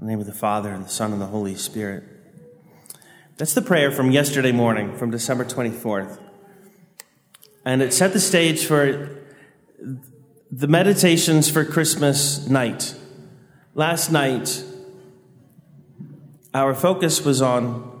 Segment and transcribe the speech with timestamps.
[0.00, 2.04] In the name of the Father, and the Son, and the Holy Spirit.
[3.36, 6.18] That's the prayer from yesterday morning, from December 24th.
[7.66, 9.18] And it set the stage for
[10.50, 12.94] the meditations for Christmas night.
[13.74, 14.64] Last night,
[16.54, 18.00] our focus was on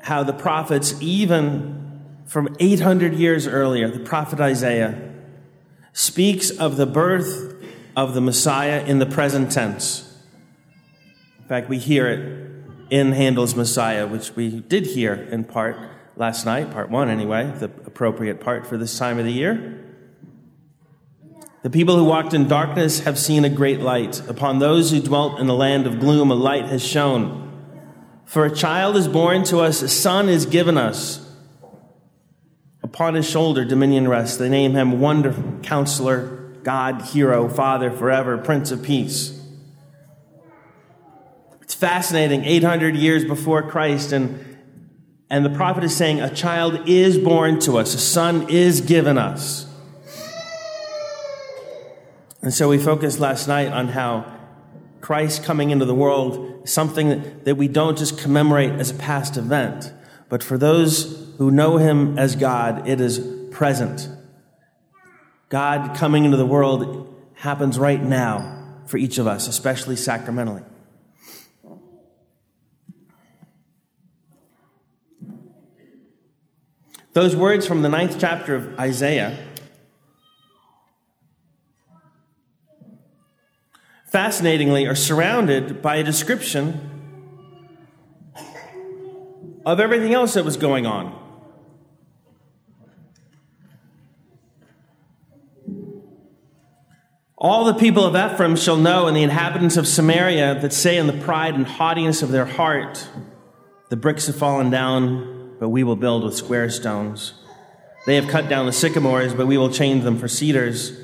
[0.00, 5.12] how the prophets, even from 800 years earlier, the prophet Isaiah,
[5.92, 7.62] speaks of the birth
[7.94, 10.09] of the Messiah in the present tense
[11.50, 15.76] fact, we hear it in Handel's Messiah, which we did hear in part
[16.14, 19.84] last night, part one anyway, the appropriate part for this time of the year.
[21.64, 24.20] The people who walked in darkness have seen a great light.
[24.28, 27.50] Upon those who dwelt in the land of gloom, a light has shone.
[28.26, 31.28] For a child is born to us, a son is given us.
[32.84, 34.36] Upon his shoulder, dominion rests.
[34.36, 36.26] They name him Wonderful Counselor,
[36.62, 39.39] God, Hero, Father, Forever, Prince of Peace.
[41.80, 44.58] Fascinating, 800 years before Christ, and,
[45.30, 49.16] and the prophet is saying, A child is born to us, a son is given
[49.16, 49.66] us.
[52.42, 54.30] And so we focused last night on how
[55.00, 59.38] Christ coming into the world is something that we don't just commemorate as a past
[59.38, 59.90] event,
[60.28, 64.06] but for those who know him as God, it is present.
[65.48, 70.62] God coming into the world happens right now for each of us, especially sacramentally.
[77.12, 79.36] Those words from the ninth chapter of Isaiah,
[84.06, 86.88] fascinatingly, are surrounded by a description
[89.66, 91.16] of everything else that was going on.
[97.36, 101.08] All the people of Ephraim shall know, and the inhabitants of Samaria that say in
[101.08, 103.08] the pride and haughtiness of their heart,
[103.88, 107.34] The bricks have fallen down, but we will build with square stones.
[108.06, 110.98] They have cut down the sycamores, but we will change them for cedars.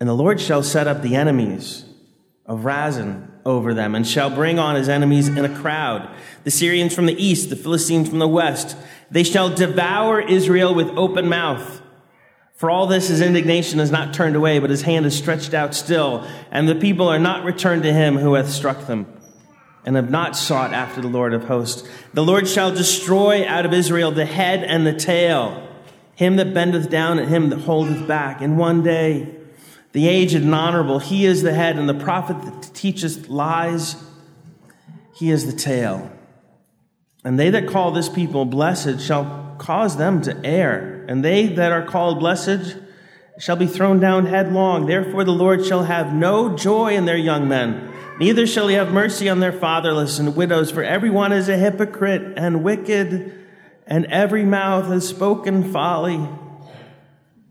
[0.00, 1.84] And the Lord shall set up the enemies
[2.44, 6.10] of Rezin over them, and shall bring on his enemies in a crowd
[6.42, 8.76] the Syrians from the east, the Philistines from the west.
[9.10, 11.80] They shall devour Israel with open mouth.
[12.54, 15.74] For all this, his indignation is not turned away, but his hand is stretched out
[15.74, 19.17] still, and the people are not returned to him who hath struck them
[19.88, 21.88] and have not sought after the Lord of hosts.
[22.12, 25.66] The Lord shall destroy out of Israel the head and the tail,
[26.14, 28.42] him that bendeth down and him that holdeth back.
[28.42, 29.34] In one day,
[29.92, 33.96] the aged and honorable, he is the head, and the prophet that teacheth lies,
[35.14, 36.12] he is the tail.
[37.24, 41.72] And they that call this people blessed shall cause them to err, and they that
[41.72, 42.76] are called blessed
[43.38, 44.84] shall be thrown down headlong.
[44.84, 47.87] Therefore, the Lord shall have no joy in their young men
[48.18, 52.34] Neither shall he have mercy on their fatherless and widows, for everyone is a hypocrite
[52.36, 53.46] and wicked,
[53.86, 56.28] and every mouth has spoken folly.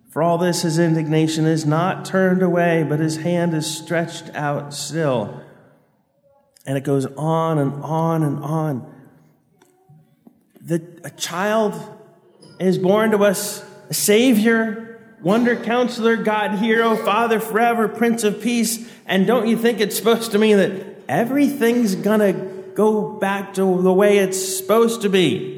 [0.09, 4.73] For all this, his indignation is not turned away, but his hand is stretched out
[4.73, 5.41] still.
[6.65, 8.93] And it goes on and on and on.
[10.59, 11.75] The, a child
[12.59, 14.86] is born to us, a Savior
[15.21, 18.89] Wonder Counselor, God Hero, Father Forever, Prince of Peace.
[19.05, 22.33] And don't you think it's supposed to mean that everything's going to
[22.75, 25.57] go back to the way it's supposed to be?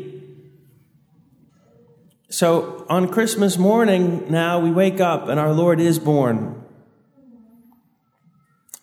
[2.30, 6.64] So on Christmas morning, now we wake up and our Lord is born.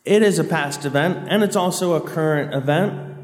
[0.04, 3.14] It is a past event and it's also a current event.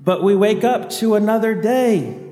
[0.00, 2.24] But we wake up to another day.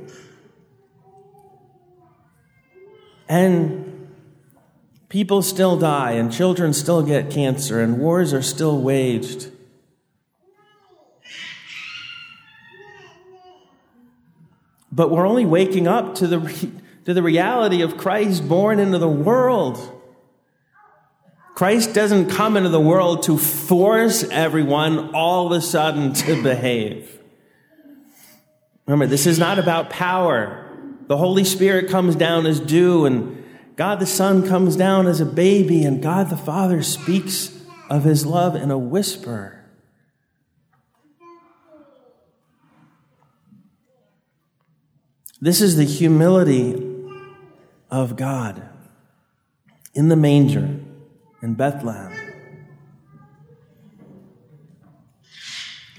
[3.28, 3.85] And
[5.16, 9.50] People still die, and children still get cancer, and wars are still waged.
[14.92, 16.70] But we're only waking up to the,
[17.06, 19.78] to the reality of Christ born into the world.
[21.54, 27.18] Christ doesn't come into the world to force everyone all of a sudden to behave.
[28.84, 30.70] Remember, this is not about power.
[31.06, 33.35] The Holy Spirit comes down as dew and
[33.76, 37.54] God the Son comes down as a baby, and God the Father speaks
[37.90, 39.64] of his love in a whisper.
[45.40, 46.82] This is the humility
[47.90, 48.66] of God
[49.92, 50.80] in the manger
[51.42, 52.12] in Bethlehem,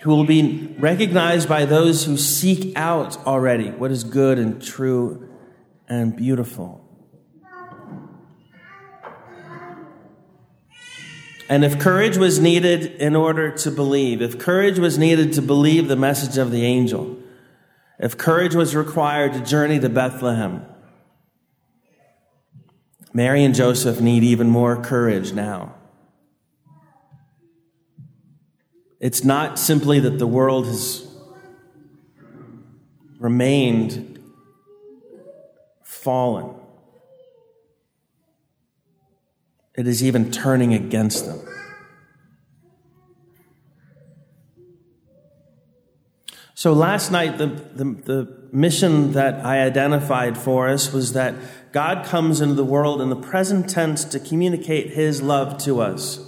[0.01, 5.29] who will be recognized by those who seek out already what is good and true
[5.88, 6.87] and beautiful.
[11.50, 15.88] And if courage was needed in order to believe, if courage was needed to believe
[15.88, 17.18] the message of the angel,
[18.00, 20.66] if courage was required to journey to Bethlehem,
[23.14, 25.74] Mary and Joseph need even more courage now.
[29.00, 31.08] It's not simply that the world has
[33.20, 34.20] remained
[35.84, 36.56] fallen.
[39.77, 41.39] It is even turning against them.
[46.56, 51.35] So last night, the, the, the, mission that I identified for us was that
[51.74, 56.25] God comes into the world in the present tense to communicate his love to us.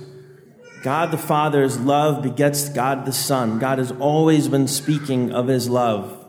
[0.83, 3.57] God the Father's love begets God the Son.
[3.57, 6.25] God has always been speaking of his love.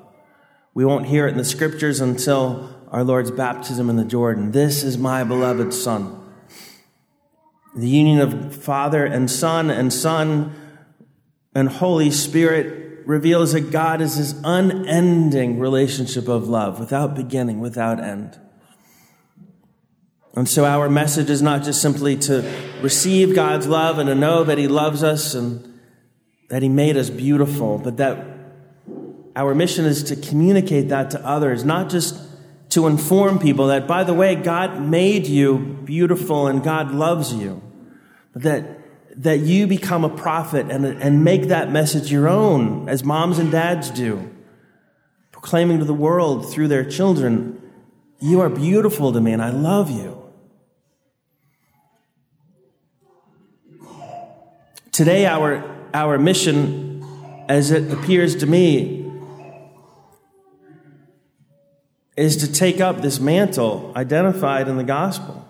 [0.73, 4.53] We won't hear it in the scriptures until our Lord's baptism in the Jordan.
[4.53, 6.20] This is my beloved Son.
[7.75, 10.55] The union of Father and Son and Son
[11.55, 18.01] and Holy Spirit reveals that God is his unending relationship of love, without beginning, without
[18.01, 18.39] end.
[20.35, 22.49] And so our message is not just simply to
[22.83, 25.81] receive God's love and to know that he loves us and
[26.51, 28.25] that he made us beautiful, but that
[29.35, 32.17] our mission is to communicate that to others, not just
[32.71, 37.63] to inform people that, by the way, God made you beautiful and God loves you.
[38.33, 43.03] But that, that you become a prophet and, and make that message your own, as
[43.03, 44.31] moms and dads do,
[45.33, 47.61] proclaiming to the world through their children,
[48.21, 50.17] You are beautiful to me and I love you.
[54.93, 57.03] Today, our, our mission,
[57.49, 59.00] as it appears to me,
[62.17, 65.47] is to take up this mantle identified in the gospel.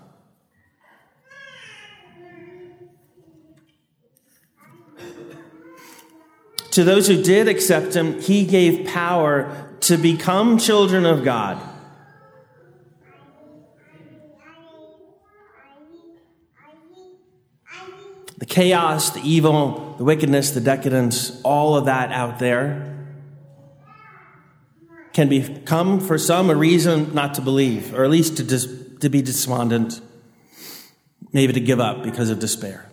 [6.72, 11.60] To those who did accept him, he gave power to become children of God.
[18.38, 22.99] The chaos, the evil, the wickedness, the decadence, all of that out there
[25.20, 28.66] can become for some a reason not to believe, or at least to, dis-
[29.00, 30.00] to be despondent,
[31.30, 32.90] maybe to give up because of despair.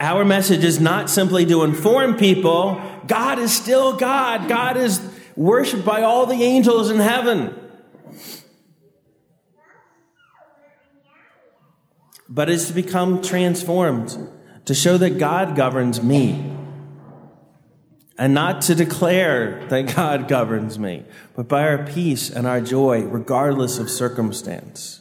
[0.00, 5.00] Our message is not simply to inform people God is still God, God is
[5.36, 7.54] worshiped by all the angels in heaven.
[12.28, 14.16] But is to become transformed,
[14.64, 16.51] to show that God governs me
[18.22, 21.02] and not to declare that God governs me,
[21.34, 25.00] but by our peace and our joy, regardless of circumstance.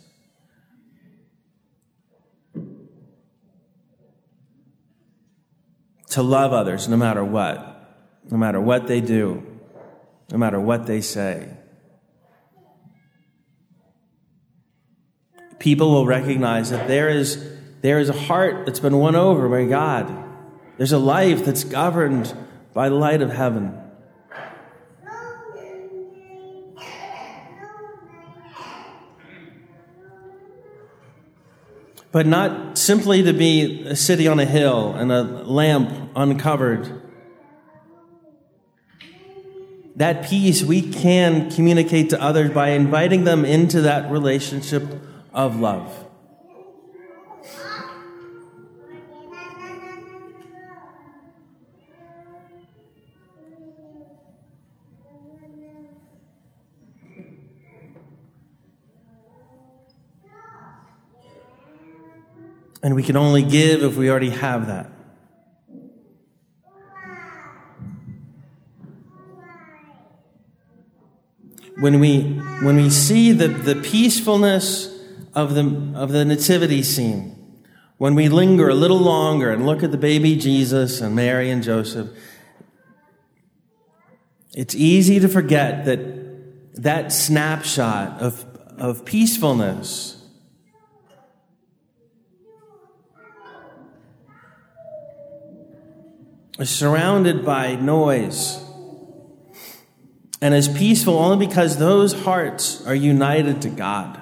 [6.10, 9.46] To love others no matter what, no matter what they do,
[10.32, 11.48] no matter what they say.
[15.60, 19.66] People will recognize that there is, there is a heart that's been won over by
[19.66, 20.12] God.
[20.78, 22.36] There's a life that's governed
[22.74, 23.78] by the light of heaven.
[32.12, 37.02] But not simply to be a city on a hill and a lamp uncovered.
[39.96, 44.84] That peace we can communicate to others by inviting them into that relationship
[45.34, 46.11] of love.
[62.84, 64.90] And we can only give if we already have that.
[71.80, 72.22] When we,
[72.64, 74.88] when we see the, the peacefulness
[75.34, 77.64] of the, of the nativity scene,
[77.98, 81.64] when we linger a little longer and look at the baby Jesus and Mary and
[81.64, 82.10] Joseph,
[84.54, 86.22] it's easy to forget that
[86.76, 88.46] that snapshot of,
[88.78, 90.21] of peacefulness
[96.62, 98.64] is surrounded by noise
[100.44, 104.22] and is peaceful only because those hearts are united to God.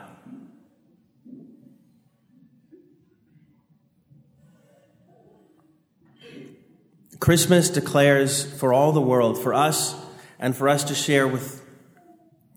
[7.19, 9.93] Christmas declares for all the world, for us,
[10.39, 11.61] and for us to share with,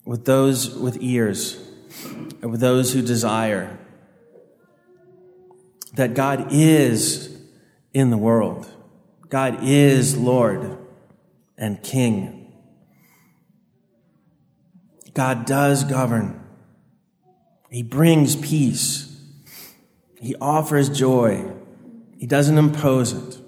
[0.04, 1.60] with those with ears,
[2.40, 3.76] and with those who desire,
[5.94, 7.36] that God is
[7.92, 8.68] in the world.
[9.32, 10.76] God is Lord
[11.56, 12.52] and King.
[15.14, 16.38] God does govern.
[17.70, 19.18] He brings peace.
[20.20, 21.50] He offers joy.
[22.18, 23.41] He doesn't impose it.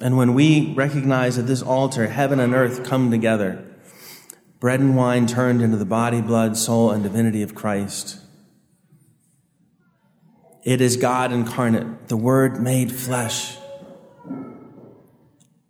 [0.00, 3.64] And when we recognize at this altar heaven and earth come together,
[4.60, 8.20] bread and wine turned into the body, blood, soul, and divinity of Christ,
[10.62, 13.56] it is God incarnate, the Word made flesh.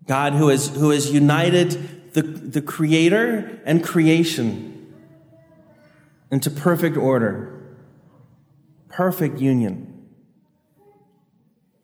[0.07, 4.95] God who has, who has united the, the Creator and creation
[6.31, 7.77] into perfect order,
[8.89, 9.98] perfect union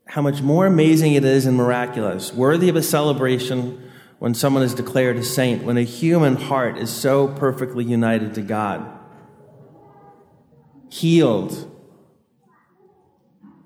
[0.07, 4.75] how much more amazing it is and miraculous, worthy of a celebration when someone is
[4.75, 8.87] declared a saint, when a human heart is so perfectly united to God,
[10.89, 11.71] healed,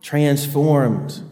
[0.01, 1.23] transformed.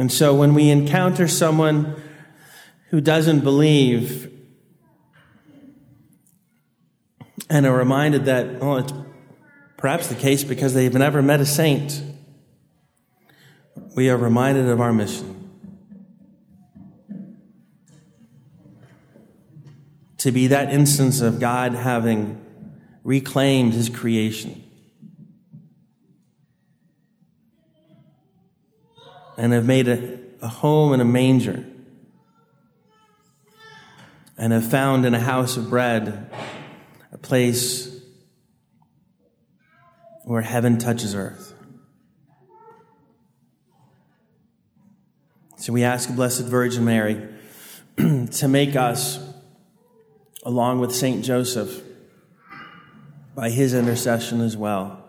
[0.00, 1.94] And so when we encounter someone
[2.88, 4.32] who doesn't believe
[7.50, 8.94] and are reminded that, oh, it's
[9.76, 12.02] perhaps the case because they've never met a saint,
[13.94, 15.50] we are reminded of our mission.
[20.16, 22.42] To be that instance of God having
[23.04, 24.64] reclaimed his creation
[29.40, 31.64] and have made a, a home in a manger
[34.36, 36.30] and have found in a house of bread
[37.10, 37.88] a place
[40.24, 41.54] where heaven touches earth.
[45.56, 47.26] So we ask the Blessed Virgin Mary
[47.96, 49.18] to make us,
[50.42, 51.82] along with Saint Joseph,
[53.34, 55.02] by his intercession as well,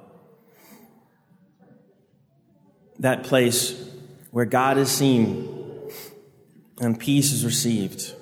[2.98, 3.91] that place
[4.32, 5.48] where God is seen
[6.80, 8.16] and peace is received.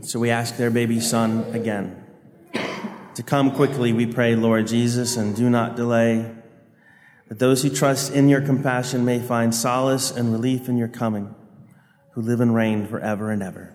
[0.00, 2.02] So we ask their baby son again
[3.14, 6.32] to come quickly, we pray, Lord Jesus, and do not delay,
[7.28, 11.34] that those who trust in your compassion may find solace and relief in your coming,
[12.12, 13.74] who live and reign forever and ever.